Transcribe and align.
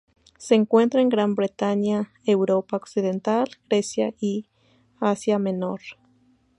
Se 0.39 0.55
encuentra 0.55 0.99
en 1.01 1.09
Gran 1.09 1.35
Bretaña, 1.35 2.11
Europa 2.25 2.75
Occidental, 2.77 3.45
Grecia, 3.69 4.15
y 4.19 4.47
Asia 4.99 5.37
menor. 5.37 5.81